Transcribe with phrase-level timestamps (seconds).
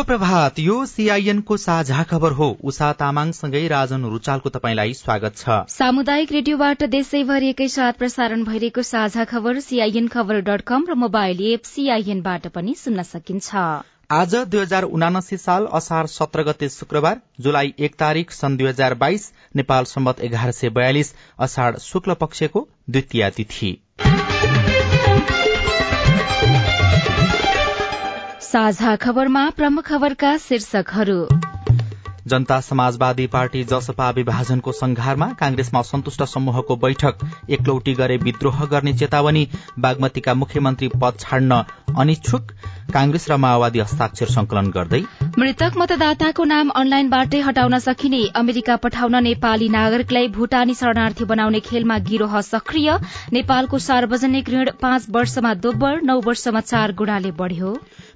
[0.00, 6.84] सुप्रभात यो सीआईएनको साझा खबर हो। उषा तामाङसँगै राजन रुचालको तपाईँलाई स्वागत छ। सामुदायिक रेडियोबाट
[6.86, 12.74] देशैभरि एकैसाथ प्रसारण भइरहेको साझा खबर सीआईएन खबर डट कम र मोबाइल एप सीआईएनबाट पनि
[12.78, 13.66] सुन्न सकिन्छ।
[14.12, 18.94] आज दुई हजार उनासी साल असार सत्र गते शुक्रबार जुलाई एक तारीक सन् दुई हजार
[19.04, 23.76] बाइस नेपाल सम्बत एघार सय बयालिस असाढ़ शुक्ल पक्षको द्वितीय तिथि।
[28.52, 31.20] साझा खबरमा प्रमुख खबरका शीर्षकहरू।
[32.26, 39.46] जनता समाजवादी पार्टी जसपा विभाजनको संघारमा कांग्रेसमा असन्तुष्ट समूहको बैठक एकलौटी गरे विद्रोह गर्ने चेतावनी
[39.78, 41.62] बागमतीका मुख्यमन्त्री पद छाड्न
[41.98, 42.52] अनिच्छुक
[42.92, 45.00] कांग्रेस र माओवादी हस्ताक्षर संकलन गर्दै।
[45.38, 52.40] मृतक मतदाताको नाम अनलाइनबाटै हटाउन सकिने अमेरिका पठाउन नेपाली नागरिकलाई भूटानी शरणार्थी बनाउने खेलमा गिरोह
[52.42, 52.90] सक्रिय
[53.32, 57.74] नेपालको सार्वजनिक ऋण पाँच वर्षमा दोब्बर नौ वर्षमा चार गुणाले बढ़्यो।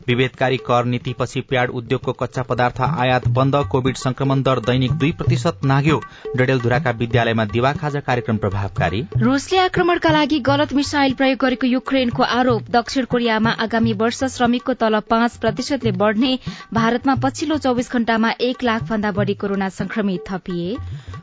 [0.09, 5.65] विभेदकारी कर नीतिपछि प्याड उद्योगको कच्चा पदार्थ आयात बन्द कोविड संक्रमण दर दैनिक दुई प्रतिशत
[5.65, 6.01] नाग्यो।
[6.37, 12.71] डडेलधुराका विद्यालयमा दिवा खाजा कार्यक्रम प्रभावकारी। रूसले आक्रमणका लागि गलत मिसाइल प्रयोग गरेको युक्रेनको आरोप
[12.71, 16.39] दक्षिण कोरियामा आगामी वर्ष श्रमिकको तलब पाँच प्रतिशतले बढ़ने
[16.75, 20.77] भारतमा पछिल्लो चौविस घण्टामा एक लाख भन्दा बढ़ी कोरोना संक्रमित थपिए।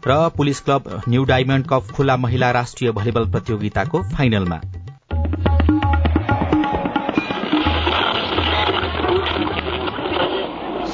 [0.08, 4.62] र police club new diamond cup खुल्ला महिला राष्ट्रिय भलिबल प्रतियोगिताको फाइनलमा।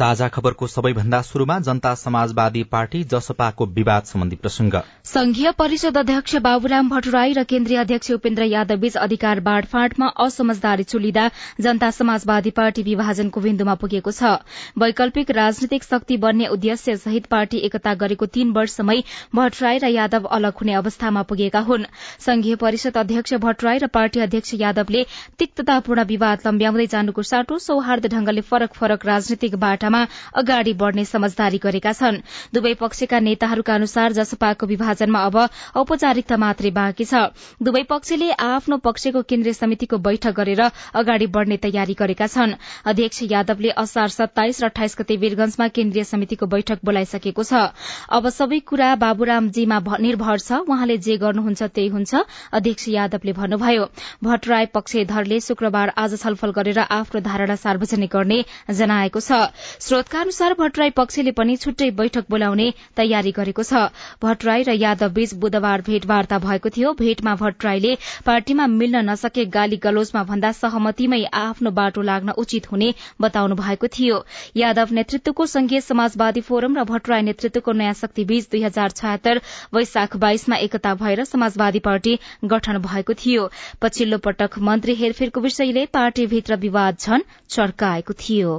[0.00, 4.74] साझा खबरको सबैभन्दा शुरूमा जनता समाजवादी पार्टी जसपाको विवाद सम्बन्धी प्रसंग
[5.06, 11.24] संघीय परिषद अध्यक्ष बाबुराम भट्टराई र केन्द्रीय अध्यक्ष उपेन्द्र यादव बीच अधिकार बाँडफाँडमा असमझदारी चुलिँदा
[11.60, 14.30] जनता समाजवादी पार्टी विभाजनको बिन्दुमा पुगेको छ।
[14.78, 18.96] वैकल्पिक राजनीतिक शक्ति बन्ने उद्देश्य सहित पार्टी एकता गरेको तीन वर्षमै
[19.34, 21.86] भट्टराई र यादव अलग हुने अवस्थामा पुगेका हुन्।
[22.28, 25.04] संघीय परिषद अध्यक्ष भट्टराई र पार्टी अध्यक्ष यादवले
[25.38, 30.06] तिक्ततापूर्ण विवाद लम्ब्याउँदै जानुको साटो सौहार्द ढंगले फरक फरक राजनीतिक बाटा दिशामा
[30.36, 32.22] अगाडि बढ़ने समझदारी गरेका छन्।
[32.54, 35.36] दुवै पक्षका नेताहरूका अनुसार जसपाको विभाजनमा अब
[35.76, 40.62] औपचारिकता मात्रै बाँकी छ। दुवै पक्षले आफ्नो पक्षको केन्द्रीय समितिको बैठक गरेर
[40.94, 42.54] अगाडि बढ़ने तयारी गरेका छन्।
[42.86, 47.74] अध्यक्ष यादवले असार सत्ताइस र अठाइस गते वीरगंजमा केन्द्रीय समितिको बैठक बोलाइसकेको छ।
[48.08, 52.12] अब सबै कुरा बाबुरामजीमा निर्भर छ। उहाँले जे गर्नुहुन्छ त्यही हुन्छ
[52.54, 53.84] अध्यक्ष यादवले भन्नुभयो।
[54.22, 58.38] भट्टराय पक्षधरले शुक्रबार आज छलफल गरेर आफ्नो धारणा सार्वजनिक गर्ने
[58.70, 63.82] जनाएको छ। स्रोतका अनुसार भट्टराई पक्षले पनि छुट्टै बैठक बोलाउने तयारी गरेको छ।
[64.22, 70.22] भट्टराई र यादव बीच बुधबार भेटवार्ता भएको थियो। भेटमा भट्टराईले पार्टीमा मिल्न नसके गाली गलोजमा
[70.24, 74.24] भन्दा सहमतिमै आफ्नो बाटो लाग्न उचित हुने बताउनु भएको थियो।
[74.56, 79.40] यादव नेतृत्वको संघीय समाजवादी फोरम र भट्टराई नेतृत्वको नयाँ शक्ति बीच दुई हजार छयत्तर
[79.74, 83.50] वैशाख बाइसमा एकता भएर समाजवादी पार्टी गठन भएको थियो।
[83.82, 88.58] पछिल्लो पटक मन्त्री हेरफेरको विषयले पार्टीभित्र विवाद झन चर्काएको थियो।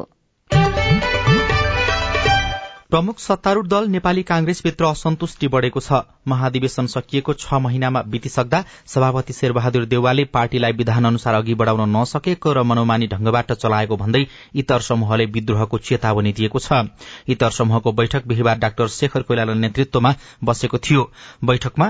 [2.92, 9.86] प्रमुख सत्तारूढ़ दल नेपाली कांग्रेसभित्र असन्तुष्टि बढ़ेको छ। महाधिवेशन सकिएको छ महिनामा बितिसक्दा सभापति शेरबहादुर
[9.86, 14.26] देवालले पार्टीलाई विधान अनुसार अघि बढ़ाउन नसकेको र मनोमानी ढंगबाट चलाएको भन्दै
[14.56, 16.84] इतर समूहले विद्रोहको चेतावनी दिएको छ।
[17.32, 20.12] इतर समूहको बैठक बिहिबार डाक्टर शेखर कोइराला नेतृत्वमा
[20.44, 21.04] बसेको थियो।
[21.46, 21.88] बैठकमा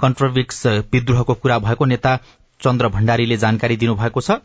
[0.00, 2.16] कन्ट्रविक्स विद्रोहको कुरा भएको नेता
[2.60, 4.38] चन्द्र भण्डारीले जानकारी दिनुभएको छ।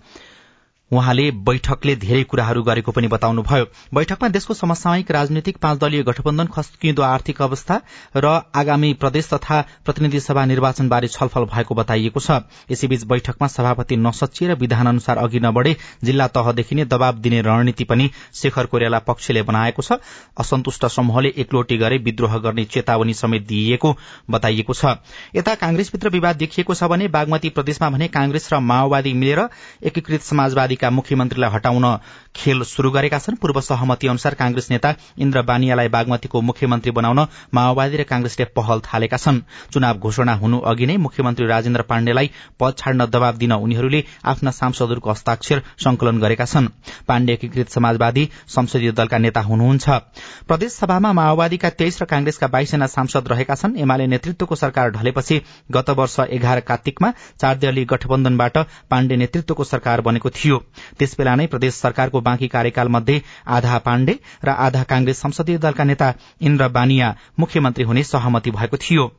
[0.91, 7.01] उहाँले बैठकले धेरै कुराहरू गरेको पनि बताउनुभयो। बैठकमा देशको समसामयिक राजनीतिक पाँच दलीय गठबन्धन खस्किँदो
[7.03, 7.79] आर्थिक अवस्था
[8.17, 8.25] र
[8.55, 12.39] आगामी प्रदेश तथा प्रतिनिधि सभा निर्वाचनबारे छलफल भएको बताइएको छ।
[12.71, 18.09] यसैबीच बैठकमा सभापति नसचिएर विधान अनुसार अघि नबढ़े जिल्ला तहदेखि नै दबाव दिने रणनीति पनि
[18.33, 19.99] शेखर कोइराला पक्षले बनाएको छ।
[20.39, 23.95] असन्तुष्ट समूहले एकलोटी गरे विद्रोह गर्ने चेतावनी समेत दिइएको
[24.29, 24.95] बताइएको छ।
[25.35, 29.45] यता कांग्रेसभित्र विवाद देखिएको छ भने बागमती प्रदेशमा भने कांग्रेस र माओवादी मिलेर
[29.83, 31.85] एकीकृत समाजवादी नेपालीका मुख्यमन्त्रीलाई हटाउन
[32.37, 37.19] खेल शुरू गरेका छन्। पूर्व सहमति अनुसार कांग्रेस नेता इन्द्र बानियालाई बागमतीको मुख्यमन्त्री बनाउन
[37.53, 39.41] माओवादी र कांग्रेसले पहल थालेका छन्।
[39.73, 42.29] चुनाव घोषणा हुनु अघि नै मुख्यमन्त्री राजेन्द्र पाण्डेलाई
[42.59, 46.67] पद छाड्न दबाव दिन उनीहरूले आफ्ना सांसदहरूको हस्ताक्षर संकलन गरेका छन्।
[47.07, 49.89] पाण्डे एकीकृत समाजवादी संसदीय दलका नेता हुनुहुन्छ।
[50.47, 55.41] प्रदेशसभामा माओवादीका तेइस र कांग्रेसका बाइसजना सांसद रहेका छन्। एमाले नेतृत्वको सरकार ढलेपछि
[55.71, 57.11] गत वर्ष एघार कार्तिकमा
[57.41, 58.57] चार दलीय गठबन्धनबाट
[58.89, 60.57] पाण्डे नेतृत्वको सरकार बनेको थियो।
[60.99, 63.21] त्यसबेला नै प्रदेश सरकारको बाँकी कार्यकाल मध्ये
[63.57, 69.09] आधा पाण्डे र आधा कांग्रेस संसदीय दलका नेता इन्द्र बानिया मुख्यमन्त्री हुने सहमति भएको थियो।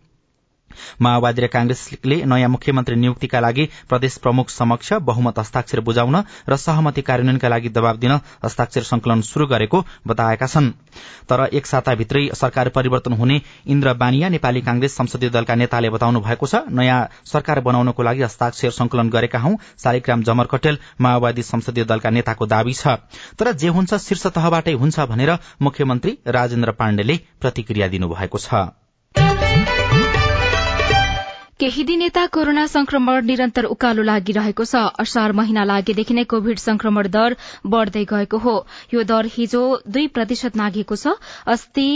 [1.01, 6.17] माओवादी र कांग्रेसले नयाँ मुख्यमन्त्री नियुक्तिका लागि प्रदेश प्रमुख समक्ष बहुमत हस्ताक्षर बुझाउन
[6.49, 8.13] र सहमति कार्यान्वयनका लागि दबाव दिन
[8.45, 10.71] हस्ताक्षर संकलन शुरू गरेको बताएका छन्।
[11.29, 16.47] तर एक साताभित्रै सरकार परिवर्तन हुने इन्द्र बानिया नेपाली कांग्रेस संसदीय दलका नेताले बताउनु भएको
[16.47, 22.11] छ नयाँ सरकार बनाउनको लागि हस्ताक्षर संकलन गरेका हौं शालिग्राम जमर कटेल माओवादी संसदीय दलका
[22.11, 22.97] नेताको दावी छ।
[23.39, 28.78] तर जे हुन्छ शीर्ष तहबाटै हुन्छ भनेर मुख्यमन्त्री राजेन्द्र पाण्डेले प्रतिक्रिया दिनुभएको छ।
[31.61, 37.07] केही दिन यता कोरोना संक्रमण निरन्तर उकालो लागिरहेको छ। असार महिना लागेदेखि नै कोविड संक्रमण
[37.11, 37.35] दर
[37.67, 38.55] बढ़दै गएको हो।
[38.95, 41.15] यो दर हिजो दुई प्रतिशत नागेको छ।
[41.51, 41.87] अस्ति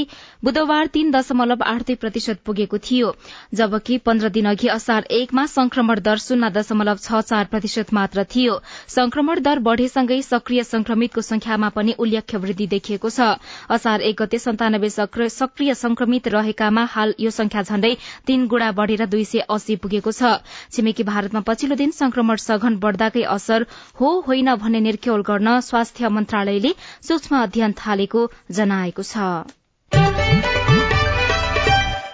[0.43, 3.13] बुधबार तीन दशमलव आठ दुई प्रतिशत पुगेको थियो।
[3.55, 8.59] जबकि पन्ध्र दिन अघि असार एकमा संक्रमण दर शून्य दशमलव छ चार प्रतिशत मात्र थियो।
[8.89, 13.31] संक्रमण दर बढ़ेसँगै सक्रिय संक्रमितको संख्यामा पनि उल्लेख्य वृद्धि देखिएको छ।
[13.71, 14.91] असार एक गते सन्तानब्बे
[15.31, 17.95] सक्रिय संक्रमित रहेकामा हाल यो संख्या झण्डै
[18.27, 20.35] तीन गुणा बढ़ेर दुई अस्सी पुगेको छ।
[20.73, 23.67] छिमेकी भारतमा पछिल्लो दिन संक्रमण सघन बढ़दाकै असर
[24.01, 26.77] हो होइन भन्ने निर्क्यौल गर्न स्वास्थ्य मन्त्रालयले
[27.09, 29.62] सूक्ष्म अध्ययन थालेको जनाएको छ।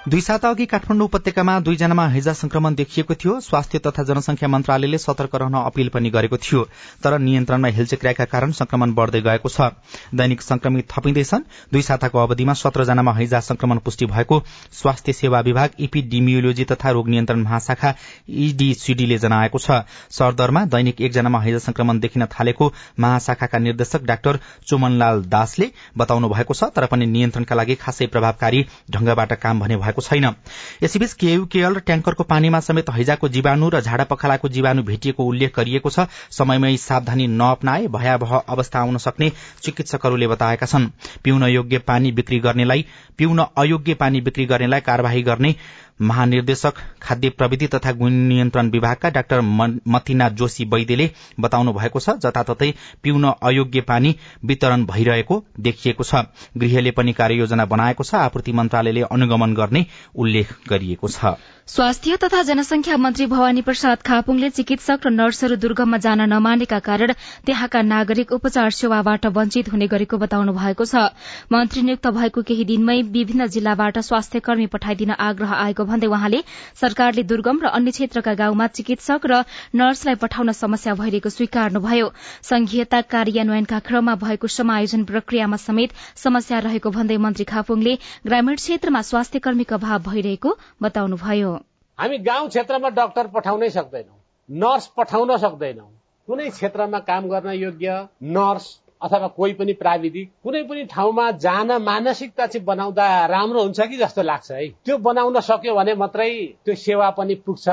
[0.08, 5.34] दुई साता अघि काठमाडौँ उपत्यकामा दुईजनामा हैजा संक्रमण देखिएको थियो। स्वास्थ्य तथा जनसंख्या मन्त्रालयले सतर्क
[5.34, 6.62] रहन अपील पनि गरेको थियो।
[7.04, 9.68] तर नियन्त्रणमा हिलचेक्राएका कारण संक्रमण बढ़दै गएको छ।
[10.14, 16.64] दैनिक संक्रमित थपिँदैछन् दुई साताको अवधिमा सत्रजनामा हैजा संक्रमण पुष्टि भएको स्वास्थ्य सेवा विभाग इपिडिमियोलोजी
[16.64, 17.94] तथा रोग नियन्त्रण महाशाखा
[18.30, 25.70] ईडीसीडीले जनाएको छ। सरदरमा दैनिक एकजनामा हैजा संक्रमण देखिन थालेको महाशाखाका निर्देशक डाक्टर चुमनलाल दासले
[25.98, 30.34] बताउनु भएको छ। तर पनि नियन्त्रणका लागि खासै प्रभावकारी ढंगबाट काम भने भएको छैन।
[30.82, 35.90] यसैबीच केयुकेएल र ट्याङ्करको पानीमा समेत हैजाको जीवाणु र झाडा पखालाको जीवाणु भेटिएको उल्लेख गरिएको
[35.90, 40.90] छ। समयमै सावधानी नअपनाए भयावह अवस्था आउन सक्ने चिकित्सकहरूले बताएका छन्।
[41.24, 42.84] पिउन योग्य पानी बिक्री गर्नेलाई
[43.18, 45.54] पिउन अयोग्य पानी बिक्री गर्नेलाई कार्यवाही गर्ने
[46.00, 49.40] महानिर्देशक खाद्य प्रविधि तथा गुण नियन्त्रण विभागका डाक्टर
[49.88, 51.10] मतिना जोशी वैद्यले
[51.40, 52.72] बताउनु भएको छ जताततै
[53.02, 54.14] पिउन अयोग्य पानी
[54.44, 56.24] वितरण भइरहेको देखिएको छ।
[56.58, 59.84] गृहले पनि कार्ययोजना बनाएको छ आपूर्ति मन्त्रालयले अनुगमन गर्ने
[60.16, 61.34] उल्लेख गरिएको छ।
[61.68, 67.12] स्वास्थ्य तथा जनसंख्या मन्त्री भवानी प्रसाद खापुङले चिकित्सक र नर्सहरू दुर्गममा जान नमानेका कारण
[67.46, 71.12] त्यहाँका नागरिक उपचार सेवाबाट वञ्चित हुने गरेको बताउनु भएको छ।
[71.52, 76.40] मन्त्री नियुक्त भएको केही दिनमै विभिन्न जिल्लाबाट स्वास्थ्य कर्मी पठाइदिन आग्रह आएको भन्दै वहाँले
[76.80, 79.42] सरकारले दुर्गम र अन्य क्षेत्रका गाउँमा चिकित्सक र
[79.74, 82.06] नर्सलाई पठाउन समस्या भइरहेको स्वीकार्नुभयो।
[82.44, 87.94] संघीयता कार्यान्वयनका क्रममा भएको समायोजन प्रक्रियामा समेत समस्या रहेको भन्दै मन्त्री खापुङले
[88.26, 91.52] ग्रामीण क्षेत्रमा स्वास्थ्य कर्मीको अभाव भइरहेको बताउनुभयो।
[91.98, 94.18] हामी गाउँ क्षेत्रमा डाक्टर पठाउनै सक्दैनौँ
[94.48, 95.88] नर्स पठाउन सक्दैनौँ।
[96.28, 97.88] कुनै क्षेत्रमा काम गर्न योग्य
[98.36, 98.66] नर्स
[99.02, 104.22] अथवा कोही पनि प्राविधिक कुनै पनि ठाउँमा जान मानसिकता चाहिँ बनाउँदा राम्रो हुन्छ कि जस्तो
[104.22, 104.68] लाग्छ है?
[104.84, 106.30] त्यो बनाउन सक्यो भने मात्रै
[106.64, 107.68] त्यो सेवा पनि पुग्छ।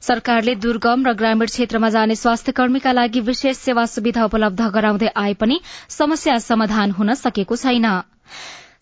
[0.00, 5.34] सरकारले दुर्गम र ग्रामीण क्षेत्रमा जाने स्वास्थ्य कर्मीका लागि विशेष सेवा सुविधा उपलब्ध गराउँदै आए
[5.34, 5.60] पनि
[5.90, 7.86] समस्या समाधान हुन सकेको छैन।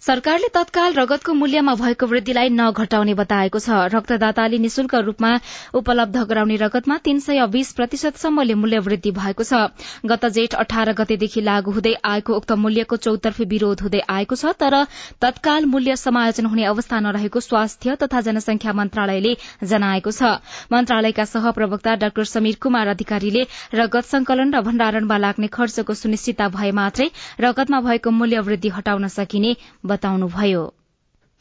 [0.02, 5.30] सरकारले तत्काल रगतको मूल्यमा भएको वृद्धिलाई नघटाउने बताएको छ। रक्तदाताले निशुल्क रूपमा
[5.74, 9.72] उपलब्ध गराउने रगतमा तीन सय बीस प्रतिशतसम्मले मूल्य वृद्धि भएको छ।
[10.04, 14.76] गत जेठ अठार गतेदेखि लागू हुँदै आएको उक्त मूल्यको चौतर्फी विरोध हुँदै आएको छ तर
[15.18, 19.34] तत्काल मूल्य समायोजन हुने अवस्था नरहेको स्वास्थ्य तथा जनसंख्या मन्त्रालयले
[19.64, 20.36] जनाएको छ।
[20.70, 27.10] मन्त्रालयका सहप्रवक्ता डाक्टर समीर कुमार अधिकारीले रगत संकलन र भण्डारणमा लाग्ने खर्चको सुनिश्चितता भए मात्रै
[27.40, 29.56] रगतमा भएको मूल्य वृद्धि हटाउन सकिने
[29.87, 30.62] बताउनुभयो।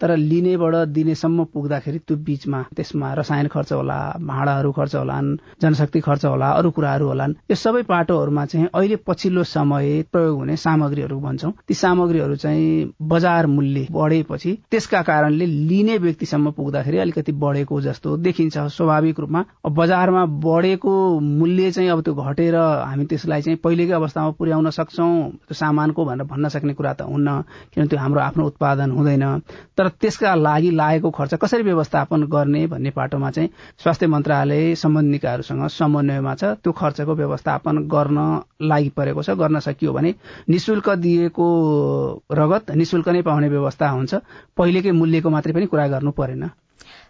[0.02, 6.25] तर लिनेबाट दिनेसम्म पुग्दाखेरि त्यो बीचमा त्यसमा रसायन खर्च होला भाँडाहरू खर्च होलान् जनशक्ति खर्च
[6.25, 11.52] होला अरू कुराहरू होलान्। यो सबै पाटोहरूमा चाहिँ अहिले पछिल्लो समय प्रयोग हुने सामग्रीहरू भन्छौँ।
[11.68, 18.58] ती सामग्रीहरू चाहिँ बजार मूल्य बढेपछि त्यसका कारणले लिने व्यक्तिसम्म पुग्दाखेरि अलिकति बढेको जस्तो देखिन्छ।
[18.75, 24.70] स्वाभाविक रूपमा बजारमा बढेको मूल्य चाहिँ अब त्यो घटेर हामी त्यसलाई चाहिँ पहिलेकै अवस्थामा पुर्याउन
[24.70, 29.25] सक्छौँ। त्यो सामानको भनेर भन्न सक्ने कुरा त हुन्न किनभने त्यो हाम्रो आफ्नो उत्पादन हुँदैन।
[29.86, 33.50] तर त्यसका लागि लागेको खर्च कसरी व्यवस्थापन गर्ने भन्ने पाटोमा चाहिँ
[33.84, 38.18] स्वास्थ्य मन्त्रालय सम्बन्धिकाहरूसँग समन्वयमा छ। त्यो खर्चको व्यवस्थापन गर्न
[38.65, 40.13] लागि परेको छ गर्न सकियो भने
[40.50, 41.48] निशुल्क दिएको
[42.34, 44.13] रगत निशुल्क नै पाउने व्यवस्था हुन्छ।
[44.58, 46.50] पहिलेकै मूल्यको मात्रै पनि कुरा गर्नु परेन।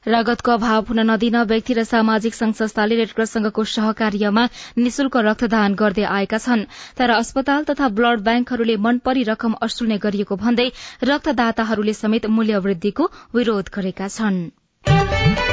[0.08, 4.44] रगतको अभाव हुन नदिन व्यक्ति र सामाजिक संघ संस्थाले रेडक्रससँगको सहकार्यमा
[4.78, 6.66] निशुल्क रक्तदान गर्दै आएका छन्।
[6.98, 10.70] तर अस्पताल तथा ब्लड ब्याङ्कहरूले मनपरी रकम असुल्ने गरिएको भन्दै
[11.04, 15.45] रक्तदाताहरूले समेत मूल्य वृद्धिको विरोध गरेका छनृ।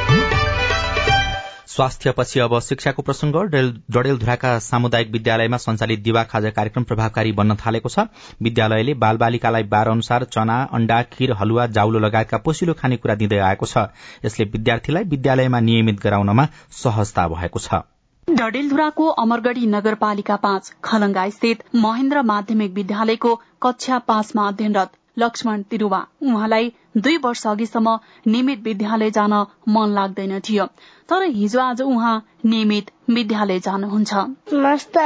[1.73, 8.05] स्वास्थ्यपछि अब शिक्षाको प्रसंग डडेलधुराका सामुदायिक विद्यालयमा संचालित दिवा खाजा कार्यक्रम प्रभावकारी बन्न थालेको छ।
[8.43, 13.67] विद्यालयले बाल बालिकालाई बार अनुसार चना अण्डा खीर हलुवा जाउलो लगायतका पोसिलो खानेकुरा दिँदै आएको
[13.67, 13.87] छ।
[14.25, 16.47] यसले विद्यार्थीलाई विद्यालयमा नियमित गराउनमा
[16.83, 17.83] सहजता भएको छ।
[18.29, 26.73] डडेलधुराको अमरगढ़ी नगरपालिका पाँच खलंगा स्थित महेन्द्र माध्यमिक विद्यालयको कक्षा पाँचमा अध्ययनरत लक्ष्मण तिरुवा उहाँलाई
[26.97, 29.33] दुई वर्ष अघिसम्म नियमित विद्यालय जान
[29.69, 30.67] मन लाग्दैन थियो।
[31.09, 32.17] तर हिजो आज उहाँ
[32.47, 34.15] नियमित विद्यालय जानुहुन्छ।
[34.55, 34.99] मस्त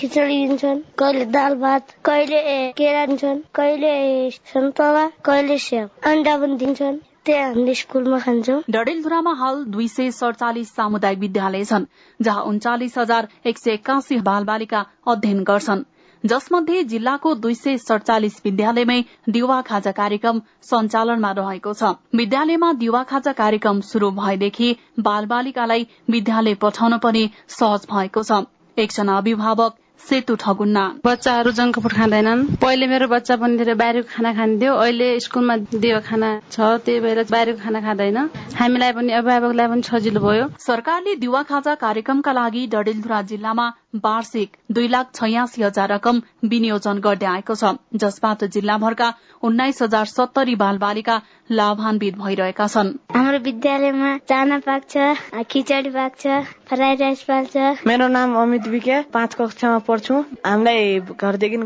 [0.00, 6.98] खिचडी दिन्छन् कहिले दाल भात कहिले केरा दिन्छन् कहिले सन्तोला कहिले स्याउ अन्डा पनि दिन्छन्
[7.26, 11.86] त्यहाँ हामीले स्कुलमा खान्छौँ। डडेलधुरामा हाल दुई सय सडचालिस सामुदायिक विद्यालय छन्
[12.20, 15.84] जहाँ उन्चालिस हजार एक सय एक्कासी बाल बालिका अध्ययन गर्छन्।
[16.24, 20.40] जसमध्ये जिल्लाको दुई सय सड़चालिस विद्यालयमै दिवा खाजा कार्यक्रम
[20.70, 27.28] सञ्चालनमा रहेको छ। विद्यालयमा दिवा खाजा कार्यक्रम शुरू भएदेखि बाल बालिकालाई विद्यालय पठाउन पनि
[27.60, 28.40] सहज भएको छ।
[28.76, 34.32] एकजना अभिभावक सेतु ठगुन्ना। बच्चाहरू जङ्क फुड खाँदैनन्। पहिले मेरो बच्चा पनि धेरै बाहिरको खाना
[34.40, 38.18] खान्थ्यो। अहिले स्कुलमा दियो खाना छ त्यही भएर बाहिरको खाना खाँदैन।
[38.58, 44.88] हामीलाई पनि अभिभावकलाई पनि सजिलो भयो। सरकारले दिवा खाजा कार्यक्रमका लागि डडेलधुरा जिल्लामा वार्षिक दुई
[44.88, 51.20] लाख छयासी हजार रकम विनियोजन गर्दै आएको छ जसबाट जिल्लाभरका उन्नाइस हजार सत्तरी बाल बालिका
[51.50, 56.26] लाभान्वित भइरहेका छन्। हाम्रो विद्यालयमा चाना पाक्छ खिचडी पाक्छ
[56.68, 60.14] फ्राइड राइस पाक्छ मेरो नाम अमित विके पाँच कक्षामा पढ्छु।
[60.46, 61.58] हामीलाई घरदेखि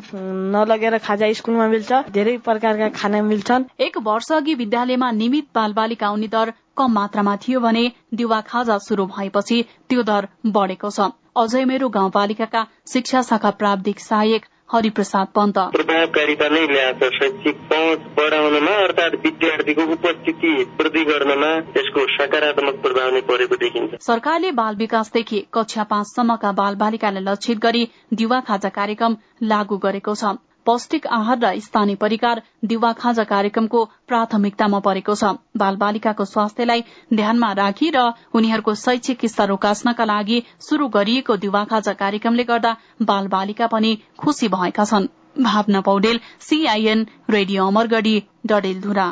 [0.54, 6.06] नलगेर खाजा स्कुलमा मिल्छ धेरै प्रकारका खाना मिल्छन्। एक वर्ष अघि विद्यालयमा नियमित बाल बालिका
[6.08, 11.64] आउने दर कम मात्रामा थियो भने दिवा खाजा शुरू भएपछि त्यो दर बढेको छ। अझै
[11.64, 19.14] मेरो गाउँपालिकाका शिक्षा शाखा प्राविधिक सहायक हरिप्रसाद पन्त। प्रभावकारिता नै ल्याएको शैक्षिक पहुँच बढाउनमा अर्थात्
[19.25, 26.52] विद्यार्थीको उपस्थिति वृद्धि गर्नमा यसको सकारात्मक प्रभाव नै परेको देखिन्छ। सरकारले बाल विकासदेखि कक्षा पाँचसम्मका
[26.61, 30.37] बाल बालिकालाई लक्षित गरी दिवा खाजा कार्यक्रम लागू गरेको छ।
[30.68, 36.84] पौष्टिक आहार र स्थानीय परिकार दिवा खाजा कार्यक्रमको प्राथमिकतामा परेको छ। बाल बालिकाको स्वास्थ्यलाई
[37.14, 38.02] ध्यानमा राखी र
[38.34, 44.48] उनीहरूको शैक्षिक स्तर उकास्नका लागि शुरू गरिएको दिवा खाजा कार्यक्रमले गर्दा बाल बालिका पनि खुशी
[44.50, 45.08] भएका छन्।
[45.42, 49.08] Bhawana Poudel CIN radio Amargadhi Dadeldhura.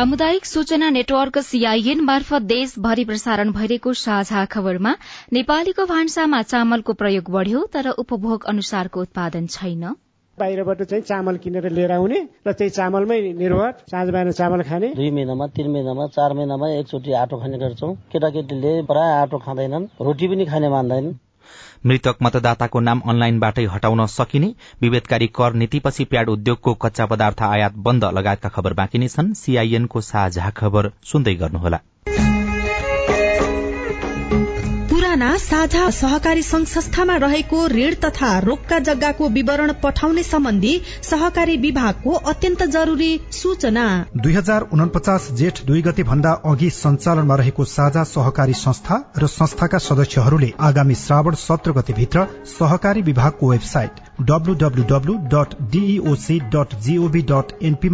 [0.00, 4.92] सामुदायिक सूचना नेटवर्क सीआईएन मार्फत देशभरि प्रसारण भइरहेको साझा खबरमा
[5.32, 9.84] नेपालीको भान्सामा चामलको प्रयोग बढ़्यो तर उपभोग अनुसारको उत्पादन छैन।
[10.38, 15.10] बाहिरबाट चाहिँ चामल किनेर लिएर आउने र त्यही चामलमै निर्भर। साँझ बिहान चामल खाने। दुई
[15.10, 20.46] महिनामा तिन महिनामा चार महिनामा एकचोटि आटो खाने गर्छौँ। केटाकेटीले प्राय आटो खाँदैनन् रोटी पनि
[20.46, 21.12] खाने मान्दैनन्।
[21.86, 28.04] मृतक मतदाताको नाम अनलाइनबाटै हटाउन सकिने विभेदकारी कर नीतिपछि प्याड उद्योगको कच्चा पदार्थ आयात बन्द
[28.04, 31.80] लगायतका खबर बाँकी नै छन्। सीआईएनको साझा खबर सुन्दै गर्नुहोला।
[35.20, 42.12] पुराना साझा सहकारी संघ संस्थामा रहेको ऋण तथा रोक्का जग्गाको विवरण पठाउने सम्बन्धी सहकारी विभागको
[42.32, 43.84] अत्यन्त जरूरी सूचना।
[44.16, 49.78] दुई हजार उनपचास जेठ दुई गते भन्दा अघि सञ्चालनमा रहेको साझा सहकारी संस्था र संस्थाका
[49.78, 55.48] सदस्यहरूले आगामी श्रावण सत्र गते भित्र सहकारी विभागको वेबसाइट डब्लूडब्लूडब्लू डट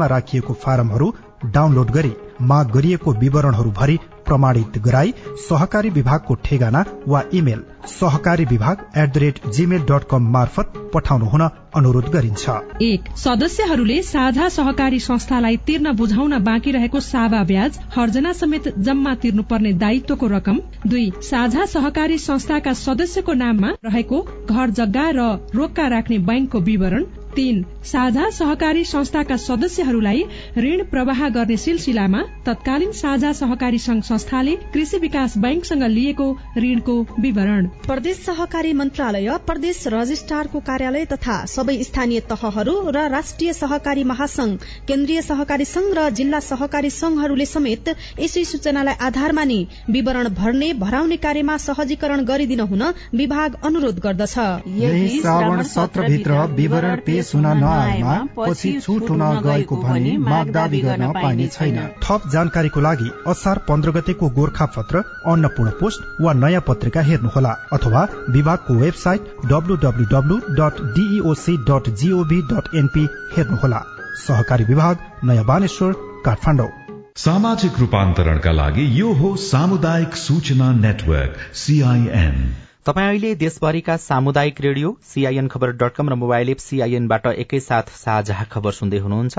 [0.09, 1.15] राखिएको फारमहरू
[1.47, 8.85] डाउनलोड गरी माग गरिएको विवरणहरू भरि प्रमाणित गराई सहकारी विभागको ठेगाना वा इमेल सहकारी विभाग
[8.97, 11.43] at the rate Gmail dot com मार्फत पठाउनु हुन
[11.77, 12.51] अनुरोध गरिन्छ।
[12.83, 19.73] एक सदस्यहरूले साझा सहकारी संस्थालाई तिर्न बुझाउन बाँकी रहेको सावा ब्याज हर्जना समेत जम्मा तिर्नुपर्ने
[19.83, 26.61] दायित्वको रकम। दुई साझा सहकारी संस्थाका सदस्यको नाममा रहेको घर जग्गा र रोक्का राख्ने बैंकको
[26.63, 27.05] विवरण।
[27.37, 30.23] तीन साझा सहकारी संस्थाका सदस्यहरूलाई
[30.59, 36.29] ऋण प्रवाह गर्ने सिलसिलामा तत्कालीन साझा सहकारी संघ संस्थाले कृषि विकास बैंकसँग लिएको
[36.59, 44.05] ऋणको विवरण। प्रदेश सहकारी मन्त्रालय प्रदेश रजिस्ट्रारको कार्यालय तथा सबै स्थानीय तहहरू र राष्ट्रिय सहकारी
[44.13, 44.57] महासंघ
[44.89, 51.17] केन्द्रीय सहकारी संघ र जिल्ला सहकारी संघहरूले समेत यसै सूचनालाई आधार मानि विवरण भर्ने भराउने
[51.27, 52.83] कार्यमा सहजीकरण गरिदिन हुन
[53.15, 54.39] विभाग अनुरोध गर्दछ।
[54.79, 61.13] यही श्रावण सत्रभित्र विवरण पेश हुन नआएमा पछि छुट हुन गएको भनी माग दावी गर्न
[61.15, 67.01] पाइने छैन। थप जानकारीको लागि असार पन्ध्र गतेको गोर्खा पत्र अन्नपूर्ण पोस्ट वा नयाँ पत्रिका
[67.03, 73.07] हेर्नुहोला अथवा विभागको website WWW dot DEOC dot GOV dot NP
[73.37, 73.81] हेर्नुहोला।
[74.19, 75.93] सहकारी विभाग नयाँ बानेश्वर
[76.27, 76.69] काठमाडौँ।
[77.17, 82.39] सामाजिक रूपान्तरणका लागि यो हो सामुदायिक सूचना नेटवर्क सीआईएन
[82.87, 88.43] तपाईँ अहिले देशभरिका सामुदायिक radio CIN Khabar dot com र मोबाइल एप सीआईएनबाट एकैसाथ साझा
[88.51, 89.39] खबर सुन्दै हुनुहुन्छ।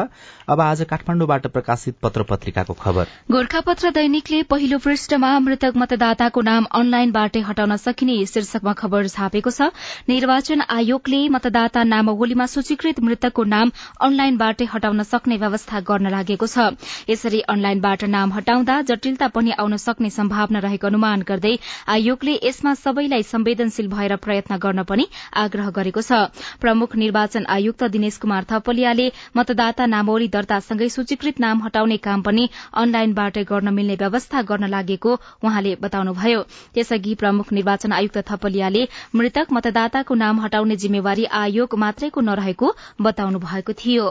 [0.52, 7.40] अब आज काठमाडौँबाट प्रकाशित पत्र पत्रिकाको खबर। गोर्खापत्र दैनिकले पहिलो पृष्ठमा मृतक मतदाताको नाम अनलाइनबाटै
[7.42, 9.72] हटाउन सकिने शीर्षकमा खबर छापेको छ।
[10.10, 16.76] निर्वाचन आयोगले मतदाता नामावलीमा सूचीकृत मृतकको नाम अनलाइनबाटै हटाउन सक्ने व्यवस्था गर्न लागेको छ।
[17.08, 21.56] यसरी अनलाइनबाट नाम हटाउँदा जटिलता पनि आउन सक्ने सम्भावना रहेको अनुमान गर्दै
[21.96, 25.06] आयोगले यसमा सबैलाई संवेदनशील भएर प्रयत्न गर्न पनि
[25.38, 26.22] आग्रह गरेको छ।
[26.62, 33.44] प्रमुख निर्वाचन आयुक्त दिनेश कुमार थपलियाले मतदाता नामावली दर्तासँगै सूचीकृत नाम हटाउने काम पनि अनलाइनबाटै
[33.46, 35.14] गर्न मिल्ने व्यवस्था गर्न लागेको
[35.44, 36.42] उहाँले बताउनुभयो।
[36.74, 43.74] त्यसअघि प्रमुख निर्वाचन आयुक्त थपलियाले मृतक मतदाताको नाम हटाउने जिम्मेवारी आयोग मात्रैको नरहेको बताउनु भएको
[43.82, 44.06] थियो।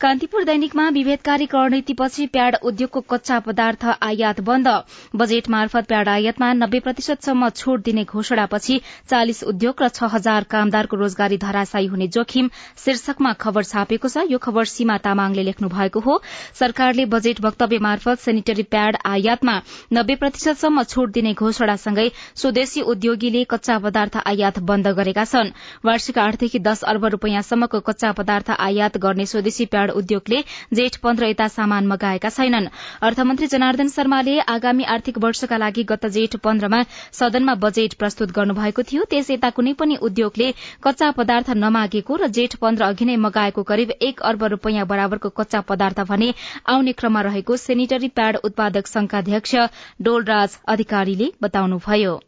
[0.00, 4.68] कान्तिपुर दैनिकमा विभेदकारी रणनीतिपछि प्याड उद्योगको कच्चा पदार्थ आयात बन्द।
[5.16, 10.96] बजेट मार्फत प्याड आयातमा नब्बे प्रतिशतसम्म छूट दिने घोषणापछि चालिस उद्योग र छ हजार कामदारको
[10.96, 12.50] रोजगारी धराशायी हुने जोखिम
[12.84, 16.20] शीर्षकमा खबर छापेको छ। यो खबर सीमा तामाङले लेख्नु भएको हो।
[16.54, 19.56] सरकारले बजेट वक्तव्य मार्फत सेनिटरी प्याड आयातमा
[19.92, 25.52] नब्बे प्रतिशतसम्म छूट दिने घोषणासँगै स्वदेशी उद्योगीले कच्चा पदार्थ आयात बन्द गरेका छन्।
[25.84, 30.42] वार्षिक आठदेखि दस अर्ब रूपियाँसम्मको कच्चा पदार्थ आयात गर्ने स्वदेशी प्याड उद्योगले
[30.72, 32.68] जेठ पन्ध्र यता सामान मगाएका छैनन्।
[33.02, 39.04] अर्थमन्त्री जनार्दन शर्माले आगामी आर्थिक वर्षका लागि गत जेठ पन्ध्रमा सदनमा बजेट प्रस्तुत गर्नुभएको थियो।
[39.04, 40.52] त्यस यता कुनै पनि उद्योगले
[40.82, 45.60] कच्चा पदार्थ नमागेको र जेठ पन्ध्र अघि नै मगाएको करिब एक अर्ब रूपियाँ बराबरको कच्चा
[45.60, 46.32] पदार्थ भने
[46.68, 49.54] आउने क्रममा रहेको सेनिटरी प्याड उत्पादक संघका अध्यक्ष
[50.02, 52.20] डोलराज अधिकारीले बताउनुभयो।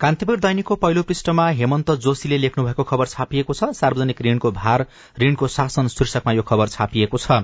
[0.00, 4.84] कान्तिपुर दैनिकको पहिलो पृष्ठमा हेमन्त जोशीले लेख्नु भएको खबर छापिएको छ। सार्वजनिक ऋणको भार
[5.16, 7.42] ऋणको शासन शीर्षकमा यो खबर। छापिएको छ।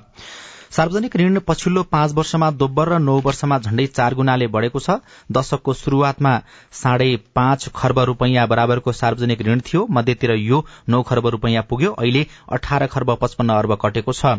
[0.70, 4.90] सार्वजनिक ऋण पछिल्लो पाँच वर्षमा दोब्बर र नौ वर्षमा झण्डै चार गुणाले बढ़ेको छ।
[5.28, 6.34] दशकको शुरूआतमा
[6.72, 12.24] साढे पाँच खर्ब रूपियाँ बराबरको सार्वजनिक ऋण थियो। मध्यतिर यो नौ खर्ब रूपियाँ पुग्यो। अहिले
[12.48, 14.38] अठार खर्ब पचपन्न अर्ब कटेको छ।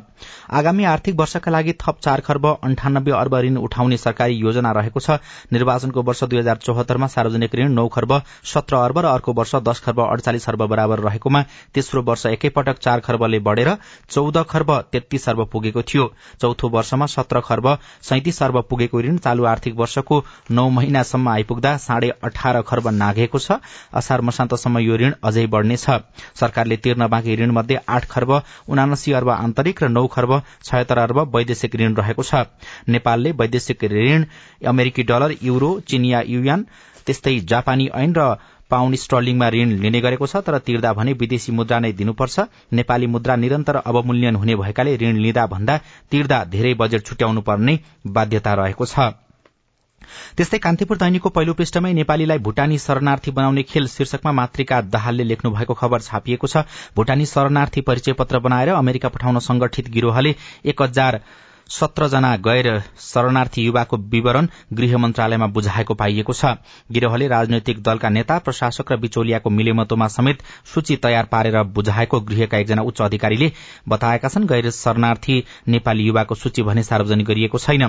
[0.49, 5.19] आगामी आर्थिक वर्षका लागि थप चार खर्ब अन्ठानब्बे अर्ब ऋण उठाउने सरकारी योजना रहेको छ।
[5.51, 9.83] निर्वाचनको वर्ष दुई हजार चौहत्तरमा सार्वजनिक ऋण नौ खर्ब सत्र अर्ब र अर्को वर्ष दश
[9.83, 11.43] खर्ब अडचालिस अर्ब बराबर रहेकोमा
[11.75, 13.75] तेस्रो वर्ष एकैपटक चार खर्बले बढ़ेर
[14.09, 17.67] चौध खर्ब तेत्तीस अर्ब पुगेको थियो। चौथो वर्षमा सत्र खर्ब
[18.09, 23.59] सैतिस अर्ब पुगेको ऋण चालू आर्थिक वर्षको नौ महिनासम्म आइपुग्दा साढे अठार खर्ब नाघेको छ।
[23.93, 25.85] असार मसान्तसम्म यो ऋण अझै बढ़नेछ।
[26.39, 28.31] सरकारले तिर्न बाँकी ऋण मध्ये आठ खर्ब
[28.69, 32.45] उनासी अर्ब आन्तरिक र नौ खर्ब छयत्तर अर्ब वैदेशिक ऋण रहेको छ।
[32.87, 34.25] नेपालले वैदेशिक ऋण
[34.67, 36.65] अमेरिकी डलर युरो चिनिया युयान
[37.05, 38.21] त्यस्तै जापानी ऐन र
[38.71, 43.35] पाउण्ड स्टर्लिङमा ऋण लिने गरेको छ तर तिर्दा भने विदेशी मुद्रा नै दिनुपर्छ। नेपाली मुद्रा
[43.35, 45.77] निरन्तर अवमूल्यन हुने भएकाले ऋण लिँदा भन्दा
[46.11, 47.79] तिर्दा धेरै बजेट छुट्याउनु पर्ने
[48.09, 49.11] बाध्यता रहेको छ।
[50.37, 55.73] त्यस्तै कान्तिपुर दैनिकको पहिलो पृष्ठमै नेपालीलाई भूटानी शरणार्थी बनाउने खेल शीर्षकमा मातृका दाहालले लेख्नु भएको
[55.73, 56.63] खबर छापिएको छ।
[56.95, 61.19] भूटानी शरणार्थी परिचय पत्र बनाएर अमेरिका पठाउन संगठित गिरोहले एक हजार
[61.69, 62.67] सत्रजना गैर
[63.01, 66.45] शरणार्थी युवाको विवरण गृह मन्त्रालयमा बुझाएको पाइएको छ।
[66.91, 70.41] गिरोहले राजनैतिक दलका नेता प्रशासक र बिचौलियाको मिलेमतोमा समेत
[70.73, 73.51] सूची तयार पारेर बुझाएको गृहका एकजना उच्च अधिकारीले
[73.89, 77.87] बताएका छन् गैर शरणार्थी नेपाली युवाको सूची भने सार्वजनिक गरिएको छैन।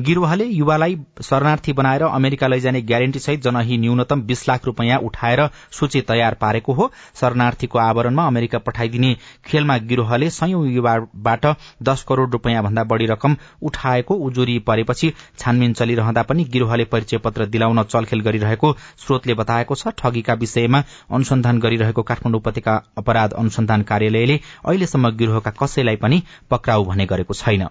[0.00, 6.00] गिरोहले युवालाई शरणार्थी बनाएर अमेरिका लैजाने ग्यारेन्टी सहित जनही न्यूनतम बीस लाख रूपियाँ उठाएर सूची
[6.02, 11.46] तयार पारेको हो। शरणार्थीको आवरणमा अमेरिका पठाइदिने खेलमा गिरोहले सयौं युवाबाट
[11.82, 17.46] दश करोड़ रूपियाँ भन्दा बढ़ी रकम उठाएको उजुरी परेपछि छानबिन चलिरहँदा पनि गिरोहले परिचय पत्र
[17.46, 24.40] दिलाउन चलखेल गरिरहेको स्रोतले बताएको छ। ठगीका विषयमा अनुसन्धान गरिरहेको काठमाडौँ उपत्यका अपराध अनुसन्धान कार्यालयले
[24.64, 27.68] अहिलेसम्म गिरोहका कसैलाई पनि पक्राउ भने गरेको छैन।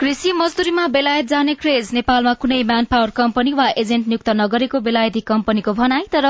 [0.00, 5.20] कृषि मजदूरीमा बेलायत जाने क्रेज नेपालमा कुनै म्यान पावर कम्पनी वा एजेन्ट नियुक्त नगरेको बेलायती
[5.30, 6.26] कम्पनीको भनाई तर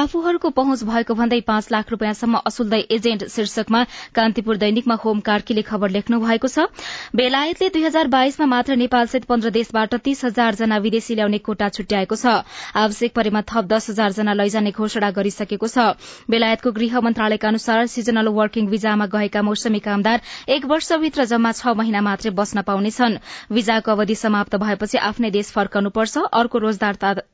[0.00, 3.80] आफूहरूको पहुँच भएको भन्दै पाँच लाख रूपियाँसम्म असुल्दै एजेन्ट शीर्षकमा
[4.18, 6.66] कान्तिपुर दैनिकमा होम कार्कीले खबर लेख्नु भएको छ।
[7.12, 12.20] बेलायतले दुई हजार बाइसमा मात्र नेपालसहित पन्ध्र देशबाट तीस हजार जना विदेशी ल्याउने कोटा छुट्याएको
[12.22, 12.36] छ।
[12.84, 15.88] आवश्यक परेमा थप दस हजार जना लैजाने घोषणा गरिसकेको छ।
[16.30, 22.06] बेलायतको गृह मन्त्रालयका अनुसार सिजनल वर्किङ भिजामा गएका मौसमी कामदार एक वर्षभित्र जम्मा छ महिना
[22.12, 23.18] मात्रै बस्न पाउनेछन्। छन्।
[23.52, 26.18] वीजाको अवधि समाप्त भएपछि आफ्नै देश फर्कनुपर्छ।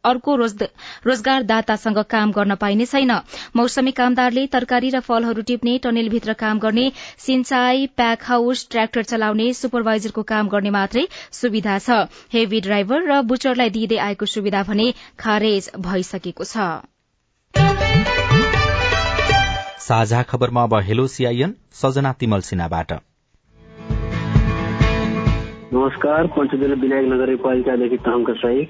[0.05, 3.13] अर्को रोजगारदातासँग काम गर्न पाइने छैन।
[3.57, 6.87] मौसमी कामदारले तरकारी र फलहरू टिप्ने टनेलभित्र काम गर्ने
[7.19, 11.91] सिंचाई प्याक हाउस ट्र्याक्टर चलाउने सुपरभाइजरको काम गर्ने मात्रै सुविधा छ।
[12.33, 16.57] हेभी ड्राइभर र बुचरलाई दिँदै आएको सुविधा भने खारेज भइसकेको छ।
[19.85, 22.93] साझा खबरमा अब हेलो सिआइएन सजना तिमल सिन्हाबाट।
[25.75, 28.61] नमस्कार पञ्चदेव विनायक नगरपालिकादेखि तहङ्क सही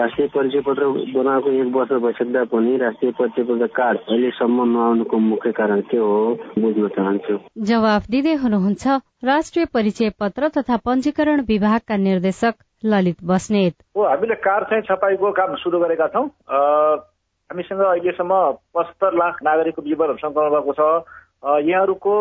[0.00, 5.52] राष्ट्रिय परिचय पत्र बनाएको एक वर्ष भइसक्दा पनि राष्ट्रिय परिचय पत्र कार्ड अहिलेसम्म नआउनुको मुख्य
[5.60, 6.18] कारण के हो
[6.58, 7.38] बुझ्न चाहन्छु।
[7.70, 14.68] जवाफ दिँदै हुनुहुन्छ राष्ट्रिय परिचय पत्र तथा पञ्जीकरण विभागका निर्देशक ललित बस्नेत। हो हामीले कार्ड
[14.68, 18.44] चाहिँ छपाईको काम सुरु गरेका छौँ। हामीसँग अहिलेसम्म
[18.76, 20.92] पचहत्तर लाख नागरिकको विवरण सङ्कलन भएको छ।
[21.64, 22.14] यहाँहरूको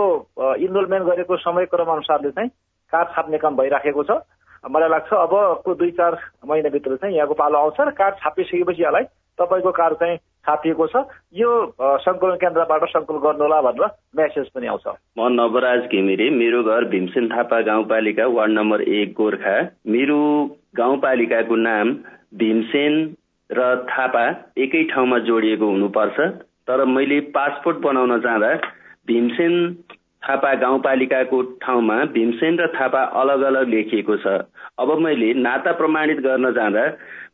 [0.66, 2.50] इनरोलमेन्ट गरेको समय क्रम अनुसारले चाहिँ
[2.92, 4.22] कार्ड छाप्ने काम भइराखेको छ।
[4.64, 9.04] मलाई लाग्छ अबको दुई चार महिनाभित्र चाहिँ यहाँको पालो आउँछ र कार्ड छापिसकेपछि यहाँलाई
[9.40, 10.96] तपाईँको कार्ड चाहिँ छापिएको छ।
[11.34, 11.50] यो
[12.06, 14.86] सङ्कलन केन्द्रबाट सङ्कलन गर्नुहोला भनेर मेसेज पनि आउँछ।
[15.18, 19.56] म नवराज घिमिरे मेरो घर भीमसेन थापा गाउँपालिका वार्ड नम्बर एक गोर्खा।
[19.88, 20.20] मेरो
[20.78, 21.94] गाउँपालिकाको नाम
[22.38, 22.94] भीमसेन
[23.50, 24.26] र थापा
[24.58, 26.20] एकै ठाउँमा जोडिएको हुनुपर्छ।
[26.68, 28.54] तर मैले पासपोर्ट बनाउन जाँदा
[29.08, 29.54] भीमसेन
[30.24, 34.28] थापा गाउँपालिकाको ठाउँमा भीमसेन र थापा अलग अलग लेखिएको छ।
[34.80, 36.86] अब मैले नाता प्रमाणित गर्न जाँदा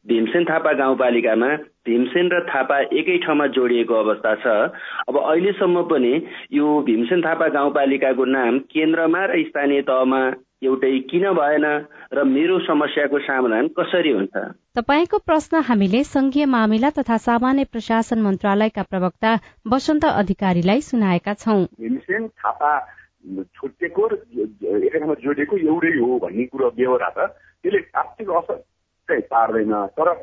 [0.08, 1.48] भीमसेन थापा गाउँपालिकामा
[1.86, 4.48] भीमसेन र थापा एकै ठाउँमा जोडिएको अवस्था छ।
[5.08, 6.14] अब अहिलेसम्म पनि
[6.54, 10.22] यो भीमसेन थापा गाउँपालिकाको नाम केन्द्रमा र स्थानीय तहमा
[10.62, 11.66] एउटै किन भएन
[12.14, 14.36] र मेरो समस्याको समाधान कसरी हुन्छ?
[14.74, 19.34] तपाईँको प्रश्न हामीले संघीय मामिला तथा सामान्य प्रशासन मन्त्रालयका प्रवक्ता
[19.70, 21.66] वसन्त अधिकारीलाई सुनाएका छौँ।
[22.42, 22.72] थापा
[23.54, 27.30] छुट्टेको एकैठाउँमा जोडिएको एउटै हो भन्ने कुरो बेहोरा छ
[27.62, 28.58] त्यसले आर्थिक असर
[29.10, 30.14] चाहिँ पार्दैन। तर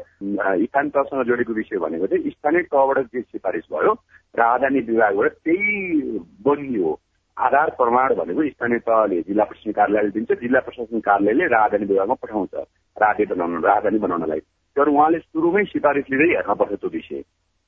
[0.66, 3.92] स्थानीय तहसँग जोडेको विषय भनेको चाहिँ स्थानीय तहबाट जे सिफारिस भयो
[4.34, 6.98] राजधानी विभागबाट त्यही बनियो
[7.36, 12.54] आधार प्रमाण भनेको स्थानीय तहले जिल्ला प्रशासन कार्यालयले दिन्छ। जिल्ला प्रशासन कार्यालयले राजधानी विभागमा पठाउँछ।
[12.96, 14.40] राज्य बनाउन राजधानी बनाउनलाई।
[14.76, 17.20] तर उहाँले सुरुमै सिफारिस लिँदै हेर्नुपर्छ त्यो विषय।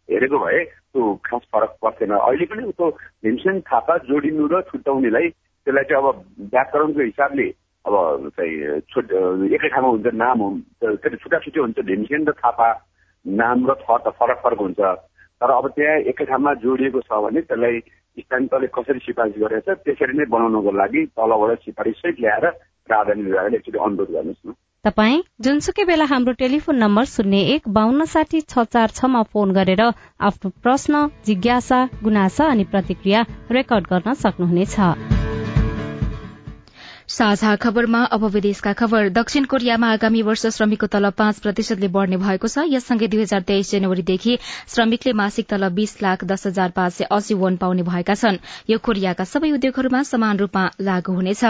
[0.09, 2.91] हेरेको भए त्यो खास फरक पर्थेन। अहिले पनि त्यो
[3.27, 5.29] भीमसेन थापा जोडिनु र छुट्याउनेलाई
[5.67, 6.07] त्यसलाई चाहिँ अब
[6.55, 7.49] व्याकरणको हिसाबले
[7.85, 7.95] अब
[8.39, 9.07] चाहिँ छुट
[9.51, 10.39] एकै ठाउँमा हुन्छ नाम
[10.79, 12.69] त्यो छुट्टा छुट्टै हुन्छ। भीमसेन र थापा
[13.27, 14.81] नाम र थ त फरक फरक हुन्छ।
[15.43, 17.79] तर अब त्यहाँ एकै ठाउँमा जोडिएको छ भने त्यसलाई
[18.19, 22.47] स्थानीय तहले कसरी सिफारिस गरेको छ त्यसरी नै बनाउनको लागि तलबाट सिफारिस सहित ल्याएर
[22.89, 28.05] राजधानी विभागले एकचोटि अनुरोध गर्नुहोस् न तपाईँ जुनसुकै बेला हाम्रो टेलिफोन नम्बर शून्य एक बान्न
[28.07, 29.83] साठी छ चार छमा फोन गरेर
[30.23, 35.16] आफ्नो प्रश्न जिज्ञासा गुनासा अनि प्रतिक्रिया रेकर्ड गर्न सक्नुहुनेछ
[37.09, 42.49] साझा खबरमा अब विदेशका खबर। दक्षिण कोरियामा आगामी वर्ष श्रमिकको तलब पाँच प्रतिशतले बढ़ने भएको
[42.49, 44.39] छ। यससँगै दुई हजार तेइस जनवरीदेखि
[44.69, 48.39] श्रमिकले मासिक तलब बीस लाख दस हजार पाँच सय अस्सी वन पाउने भएका छन्।
[48.71, 51.45] यो कोरियाका सबै उद्योगहरूमा समान रूपमा लागू हुनेछ।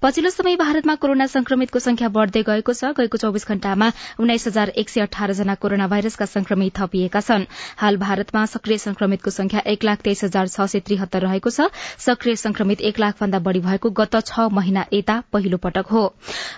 [0.00, 4.88] पछिल्लो समय भारतमा कोरोना संक्रमितको संख्या बढ़दै गएको छ। गएको चौविस घण्टामा उन्नाइस हजार एक
[4.88, 10.00] सय अठार जना कोरोना भाइरसका संक्रमित थपिएका छन्। हाल भारतमा सक्रिय संक्रमितको संख्या एक लाख
[10.00, 11.68] तेइस हजार छ सय त्रिहत्तर रहेको छ।
[12.00, 16.02] सक्रिय संक्रमित एक लाख भन्दा बढ़ी भएको गत छ महिना यता पहिलो पटक हो।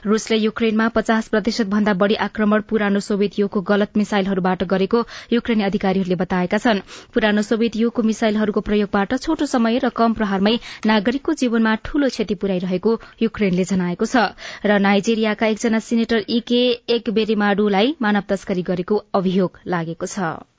[0.07, 6.17] रूसले युक्रेनमा पचास प्रतिशत भन्दा बढ़ी आक्रमण पुरानो सोभियत युगको गलत मिसाइलहरूबाट गरेको युक्रेनी अधिकारीहरूले
[6.17, 6.81] बताएका छन्।
[7.15, 10.55] पुरानो सोभियत युगको मिसाइलहरूको प्रयोगबाट छोटो समय र कम प्रहारमै
[10.87, 14.27] नागरिकको जीवनमा ठूलो क्षति पुर्याइरहेको युक्रेनले जनाएको छ
[14.65, 16.63] र नाइजेरियाका एकजना सिनेटर इके
[16.95, 20.56] एकबेरिमाडुलाई मानव तस्करी गरेको अभियोग लागेको छ।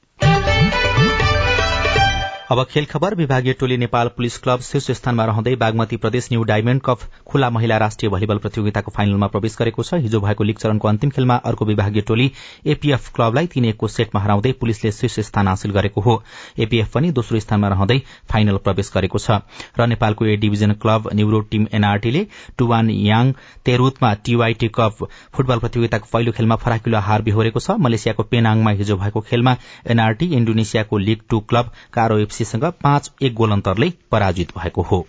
[2.49, 6.81] अब खेल खबर विभागीय टोली नेपाल पुलिस क्लब शीर्ष स्थानमा रहँदै बागमती प्रदेश न्यू डायमण्ड
[6.81, 11.09] कप खुला महिला राष्ट्रिय भलिबल प्रतियोगिताको फाइनलमा प्रवेश गरेको छ। हिजो भएको लीग चरणको अन्तिम
[11.09, 12.31] खेलमा अर्को विभागीय टोली
[12.65, 16.15] एपीएफ क्लबलाई तीन एकको सेटमा हराउँदै पुलिसले शीर्ष स्थान हासिल गरेको हो।
[16.57, 17.99] एपीएफ पनि दोस्रो स्थानमा रहँदै
[18.31, 19.43] फाइनल प्रवेश गरेको छ।
[19.75, 22.25] र नेपालको A division club New Road team एनआरटीले
[22.57, 23.33] टुवान Yang
[23.65, 25.03] तेरूतमा TYT cup
[25.35, 29.57] football प्रतियोगिताको पहिलो खेलमा फराकिलो हार बिहोरेको छ। मलेसियाको पेनाङमा हिजो भएको खेलमा
[29.91, 35.05] एनआरटी इण्डोनेसियाको लीग टू क्लब कारो एफसीसँग पाँच एक गोल अन्तरले पराजित भएको हो।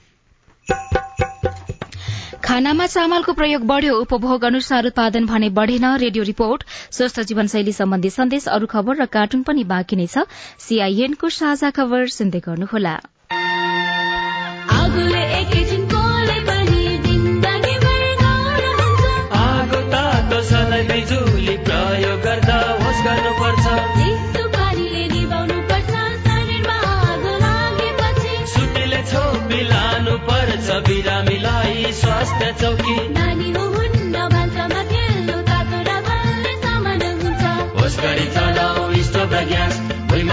[2.44, 8.48] खानामा चामलको प्रयोग बढ़्यो। उपभोग अनुसार उत्पादन भने बढ़ेन। रेडियो रिपोर्ट स्वस्थ जीवनशैली सम्बन्धी सन्देश
[8.48, 10.24] अरू खबर र कार्टुन पनि बाँकी नै छ।
[10.58, 12.96] सीआईएनको साझा खबर सुन्दै गर्नुहोला।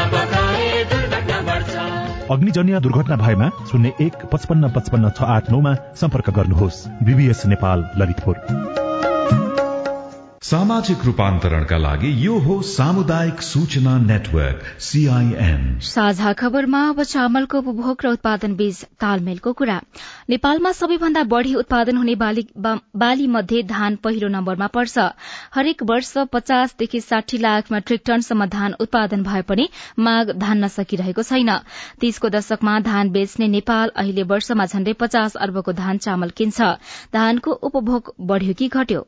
[0.06, 6.88] पकाए दुर्घटना बढ्छ। अग्निजन्य दुर्घटना भएमा शून्य एक पचपन्न पचपन्न छ आठ नौमा सम्पर्क गर्नुहोस्।
[6.88, 8.85] बीबीएस नेपाल ललितपुर।
[10.46, 18.10] सामाजिक रूपान्तरणका लागि यो हो सामुदायिक सूचना नेटवर्क सीआईएन साझा खबरमा अब चामलको उपभोग र
[18.10, 19.78] उत्पादन बीच तालमेलको कुरा।
[20.30, 25.08] नेपालमा सबैभन्दा बढ़ी उत्पादन हुने बाली मध्ये धान पहिलो नम्बरमा पर्छ।
[25.56, 29.68] हरेक वर्ष पचासदेखि साठी लाख मेट्रिक टनसम्म धान उत्पादन भए पनि
[30.00, 31.52] माग धान्न सकिरहेको छैन।
[32.02, 36.72] तीसको दशकमा धान बेच्ने नेपाल अहिले वर्षमा झण्डै पचास अर्बको धान चामल किन्छ।
[37.14, 39.06] धानको उपभोग बढ़्यो कि घट्यो?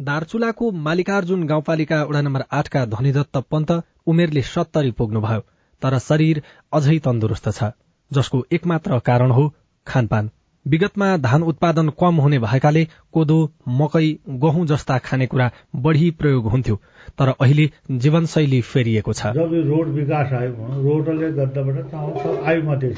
[0.00, 3.70] दार्चुलाको मालिकार्जुन गाउँपालिका वडा नम्बर आठका धनीदत्त पन्त
[4.06, 5.40] उमेरले सत्तरी पुग्नुभयो
[5.82, 7.70] तर शरीर अझै तन्दुरुस्त छ
[8.10, 9.44] जसको एकमात्र कारण हो
[9.86, 10.30] खानपान।
[10.66, 13.38] विगतमा धान उत्पादन कम हुने भएकाले कोदो
[13.80, 14.06] मकै
[14.44, 15.50] गहुँ जस्ता खानेकुरा
[15.82, 16.76] बढ़ी प्रयोग हुन्थ्यो
[17.18, 17.66] तर अहिले
[17.98, 21.94] जीवनशैली फेरिएको छ। जब रोड विकास आयो रोडले गर्दाबाट
[22.46, 22.90] आयो मात्रै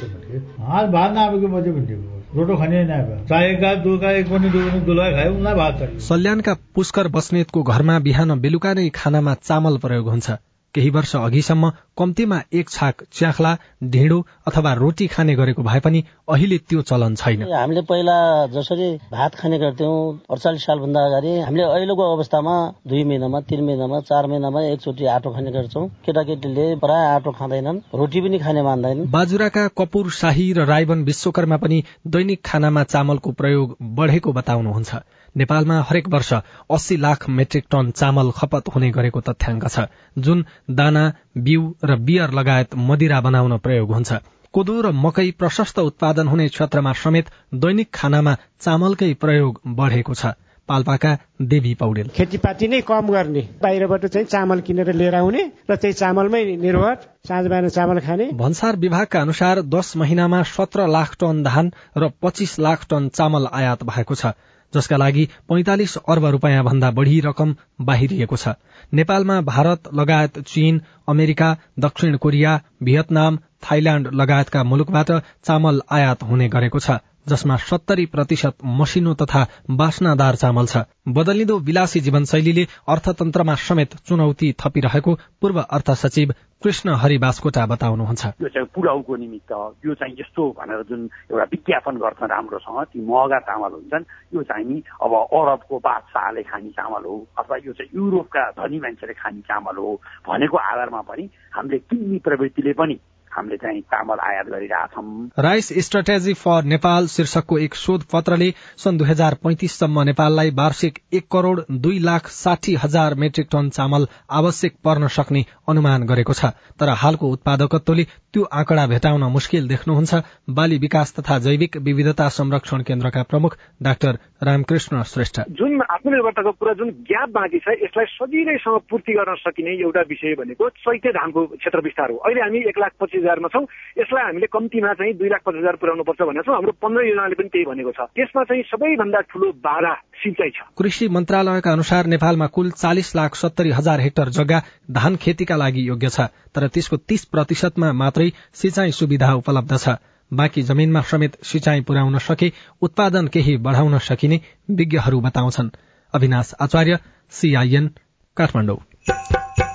[1.49, 1.97] मध्ये
[2.37, 2.85] रोटो खाने
[3.29, 4.49] चाहिएका दुका एक पनि
[4.87, 10.37] दुलाई खायो उनलाई भात सल्यानका पुष्कर बस्नेतको घरमा बिहान बेलुका नै खानामा चामल प्रयोग हुन्छ।
[10.79, 13.55] केही वर्ष अघिसम्म कम्तीमा एक छाक च्याख्ला
[13.93, 18.15] ढिँडो अथवा रोटी खाने गरेको भए पनि अहिले त्यो चलन छैन। हामीले पहिला
[18.55, 19.99] जसरी भात खाने गर्थ्यौँ
[20.31, 22.55] अडचालिस सालभन्दा अगाडि हामीले अहिलेको अवस्थामा
[22.89, 28.21] दुई महिनामा तिन महिनामा चार महिनामा एकचोटि आटो खाने गर्छौँ। केटाकेटीले प्राय आटो खाँदैनन् रोटी
[28.21, 34.33] पनि खाने मान्दैन बाजुराका कपुर शाही र रायवन विश्वकर्मा पनि दैनिक खानामा चामलको प्रयोग बढेको
[34.33, 34.95] बताउनुहुन्छ।
[35.39, 36.33] नेपालमा हरेक वर्ष
[36.71, 39.87] अस्सी लाख मेट्रिक टन चामल खपत हुने गरेको तथ्याङ्क छ
[40.25, 41.05] जुन दाना
[41.45, 44.21] बिउ र बियर लगायत मदिरा बनाउन प्रयोग हुन्छ।
[44.55, 50.35] कोदो र मकै प्रशस्त उत्पादन हुने क्षेत्रमा समेत दैनिक खानामा चामलकै प्रयोग बढ़ेको छ।
[50.69, 51.11] पाल्पाका
[51.51, 56.43] देवी पौडेल। खेतीपाती नै कम गर्ने। बाहिरबाट चाहिँ चामल किनेर लिएर आउने र त्यही चामलमै
[56.57, 56.97] निर्भर।
[57.29, 62.59] साँझ बिहान चामल खाने। भन्सार विभागका अनुसार दस महिनामा सत्र लाख टन धान र पच्चीस
[62.61, 64.37] लाख टन चामल आयात भएको छ।
[64.75, 68.49] जसका लागि पैंतालिस अर्ब रूपियाँ भन्दा बढ़ी रकम बाहिरिएको छ।
[68.95, 75.11] नेपालमा भारत लगायत चीन अमेरिका दक्षिण कोरिया भियतनाम थाइल्याण्ड लगायतका मुलुकबाट
[75.45, 76.91] चामल आयात हुने गरेको छ।
[77.27, 85.15] जसमा सत्तरी प्रतिशत मसिनो तथा बास्नादार चामल छ। बदलिँदो विलासी जीवनशैलीले अर्थतन्त्रमा समेत चुनौती थपिरहेको
[85.41, 89.53] पूर्व अर्थ सचिव कृष्ण हरि बास्कोटा बताउनुहुन्छ। यो चाहिँ पुलाउको निमित्त
[89.87, 94.81] यो चाहिँ यस्तो भनेर जुन एउटा विज्ञापन गर्छन् राम्रोसँग ती महँगा चामल हुन्छन् यो चाहिँ
[95.03, 99.95] अब अरबको बादशाहले खाने चामल हो अथवा यो चाहिँ युरोपका धनी मान्छेले खाने चामल हो
[100.29, 102.99] भनेको आधारमा पनि हामीले किन्ने प्रवृत्तिले पनि
[103.39, 105.07] हामीले चाहिँ चामल आयात गरिरहेछौँ।
[105.39, 111.27] राइस स्ट्राटेजी फर नेपाल शीर्षकको एक शोध पत्रले सन् दुई हजार पैंतिससम्म नेपाललाई वार्षिक एक
[111.33, 116.89] करोड़ दुई लाख साठी हजार मेट्रिक टन चामल आवश्यक पर्न सक्ने अनुमान गरेको छ। तर
[116.99, 120.15] हालको उत्पादकत्वले त्यो आँकडा भेटाउन मुस्किल देख्नुहुन्छ।
[120.51, 126.91] बाली विकास तथा जैविक विविधता संरक्षण केन्द्रका प्रमुख डाक्टर रामकृष्ण श्रेष्ठ। जुन आत्मनिर्भरताको कुरा जुन
[127.09, 132.11] ग्याप बाँकी छ यसलाई सजिलैसँग पूर्ति गर्न सकिने एउटा विषय भनेको चैते धानको क्षेत्र विस्तार
[132.11, 133.65] हो। अहिले हामी एक लाख पच्चिस हजारमा छौँ।
[134.01, 137.35] यसलाई हामीले कम्तीमा चाहिँ दुई लाख पचास हजार पुर्याउनु पर्छ भनेको छौँ। हाम्रो पन्ध्र योजनाले
[137.35, 142.47] पनि त्यही भनेको छ। त्यसमा चाहिँ सबैभन्दा ठूलो बाधा सिंचाइ छ। कृषि मन्त्रालयका अनुसार नेपालमा
[142.47, 146.21] कुल चालिस लाख सत्तरी हजार हेक्टर जग्गा धान खेतीका लागि योग्य छ
[146.55, 150.01] तर त्यसको तीस प्रतिशतमा मात्रै सिंचाइ सुविधा उपलब्ध छ।
[150.33, 155.71] बाँकी जमीनमा समेत सिंचाइ पुर्याउन सके उत्पादन केही बढ़ाउन सकिने विज्ञहरू बताउँछन्।
[156.15, 156.99] अविनाश आचार्य
[157.33, 157.91] सीआईएन
[158.37, 159.68] काठमाडौँ।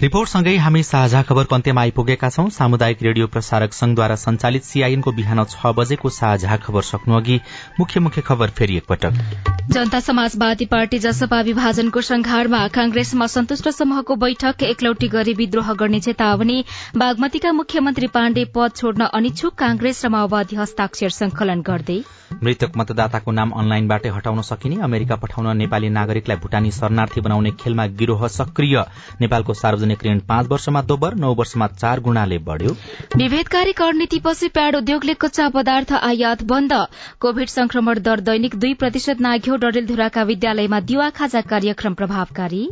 [0.00, 5.72] रिपोर्टसँगै हामी साझा खबरको अन्त्यमा आइपुगेका छौं। सामुदायिक रेडियो प्रसारक संघद्वारा संचालित सीआईएनको बिहान छ
[5.74, 7.38] बजेको साझा खबर सक्नु अघि
[7.80, 9.18] मुख्य मुख्य खबर फेरि एकपटक।
[9.68, 16.62] जनता समाजवादी पार्टी जसपा विभाजनको संघारमा कांग्रेसमा असन्तुष्ट समूहको बैठक एकलौटी गरी विद्रोह गर्ने चेतावनी
[16.96, 21.98] बागमतीका मुख्यमन्त्री पाण्डे पद छोड्न अनिच्छुक कांग्रेस र माओवादी हस्ताक्षर संकलन गर्दै।
[22.42, 28.26] मृतक मतदाताको नाम अनलाइनबाटै हटाउन सकिने अमेरिका पठाउन नेपाली नागरिकलाई भूटानी शरणार्थी बनाउने खेलमा गिरोह
[28.30, 28.76] सक्रिय
[29.20, 32.72] नेपालको सार्वजनिक सार्वजनिक ऋण पाँच वर्षमा दोब्बर नौ वर्षमा चार गुणाले बढ़्यो।
[33.16, 36.72] विभेदकारी कर नीतिपछि प्याड उद्योगले कच्चा पदार्थ आयात बन्द।
[37.20, 42.68] कोविड संक्रमण दर दैनिक दुई प्रतिशत नाघ्यो डडेलधुराका विद्यालयमा दिवा खाजा कार्यक्रम प्रभावकारी।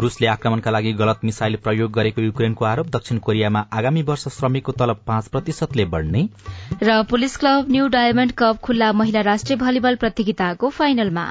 [0.00, 5.02] रूसले आक्रमणका लागि गलत मिसाइल प्रयोग गरेको युक्रेनको आरोप। दक्षिण कोरियामा आगामी वर्ष श्रमिकको तलब
[5.06, 6.28] पाँच प्रतिशतले बढ़ने।
[6.82, 11.26] र police club new diamond cup खुल्ला महिला राष्ट्रिय भलिबल प्रतियोगिताको फाइनलमा।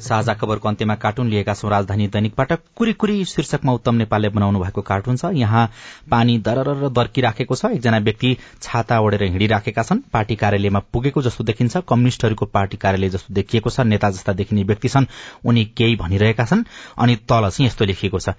[0.00, 5.16] साझा खबरको अन्त्यमा कार्टुन लिएका छौं राजधानी दैनिकबाट कुरी शीर्षकमा उत्तम नेपालले बनाउनु भएको कार्टुन
[5.16, 5.66] छ। यहाँ
[6.10, 11.76] पानी दरर दर्किराखेको छ। एकजना व्यक्ति छाता ओढेर हिँडिराखेका छन्। पार्टी कार्यालयमा पुगेको जस्तो देखिन्छ।
[11.88, 15.06] कम्युनिष्टहरूको पार्टी कार्यालय जस्तो देखिएको छ। नेता जस्ता देखिने व्यक्ति छन्।
[15.44, 16.64] उनी केही भनिरहेका छन्।
[16.98, 18.34] अनि तल चाहिँ यस्तो लेखिएको छ।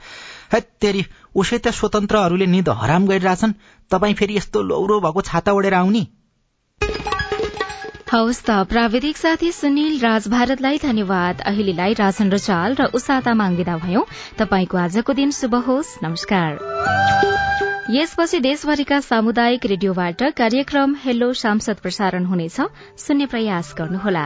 [0.82, 3.54] तेरी उसै त स्वतन्त्रहरूले निद हराम गरिरहेछन्।
[3.92, 6.08] तपाई फेरि यस्तो लौरो भएको छाता ओढेर आउने?
[8.12, 13.78] हवस् त। प्राविधिक साथी सुनिल राज भारतलाई धन्यवाद। अहिलेलाई राजन रचाल र उषा तामाङ विदा
[13.78, 14.04] भयौं।
[14.38, 16.58] तपाईँको आजको दिन शुभ होस्। नमस्कार।
[17.92, 22.58] यसपछि देशभरिका सामुदायिक रेडियोबाट कार्यक्रम हेलो सांसद प्रसारण हुनेछ।
[22.98, 24.26] सुन्ने प्रयास गर्नुहोला।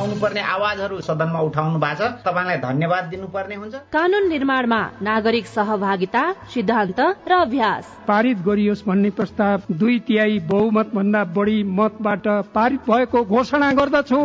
[0.00, 7.00] पर्ने आवाजहरू सदनमा उठाउनु भएको छ। तपाईँलाई धन्यवाद दिनुपर्ने हुन्छ। कानून निर्माणमा नागरिक सहभागिता सिद्धान्त
[7.28, 13.72] र अभ्यास। पारित गरियोस् भन्ने प्रस्ताव दुई तिहाई बहुमत भन्दा बढी मतबाट पारित भएको घोषणा
[13.72, 14.20] गर्दछु।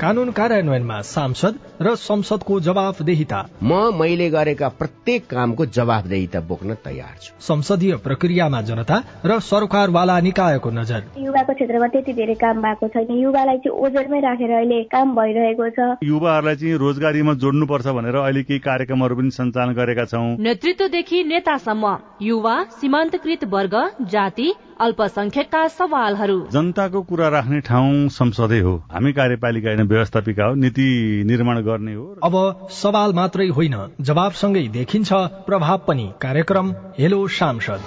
[0.00, 7.32] कानून कार्यान्वयनमा सांसद र संसदको जवाफदेहिता। म मैले गरेका प्रत्येक कामको जवाफदेहिता बोक्न तयार छु।
[7.40, 13.58] संसदीय प्रक्रियामा जनता र सरकारवाला निकायको नजर। युवाको क्षेत्रमा त्यति धेरै काम भएको छैन। युवालाई
[13.58, 19.16] चाहिँ ओजरमै राखेर अहिले काम भइरहेको छ। युवाहरूलाई चाहिँ रोजगारीमा जोड्नुपर्छ भनेर अहिले केही कार्यक्रमहरू
[19.16, 23.74] पनि सञ्चालन गरेका छौँ। नेतृत्वदेखि नेतासम्म युवा सीमान्तकृत वर्ग
[24.10, 24.48] जाति
[24.80, 30.88] अल्पसंख्यकका सवालहरू। जनताको कुरा राख्ने ठाउँ संसदै हो। हामी कार्यपालिका होइन व्यवस्थापिका हो। नीति
[31.26, 35.12] निर्माण गर्ने हो अब सवाल मात्रै होइन जवाबसँगै देखिन्छ
[35.46, 37.80] प्रभाव पनि कार्यक्रम। हेलो सांसद।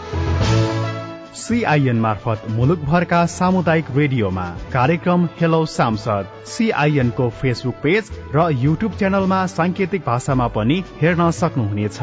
[1.39, 9.45] सीआईएन मार्फत मुलुकभरका सामुदायिक रेडियोमा कार्यक्रम हेलो सांसद। सीआईएन को फेसबुक पेज र युट्युब च्यानलमा
[9.49, 11.99] सांकेतिक भाषामा पनि हेर्न सक्नुहुनेछ।